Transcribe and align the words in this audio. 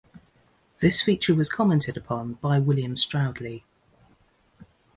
This 0.79 0.99
feature 0.99 1.35
was 1.35 1.47
commented 1.47 1.95
upon 1.95 2.33
by 2.33 2.57
William 2.57 2.95
Stroudley. 2.97 3.61